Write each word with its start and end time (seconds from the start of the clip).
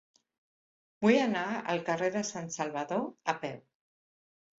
Vull 1.05 1.17
anar 1.25 1.43
al 1.73 1.83
carrer 1.89 2.09
de 2.15 2.23
Sant 2.29 2.47
Salvador 2.55 3.05
a 3.35 3.37
peu. 3.45 3.61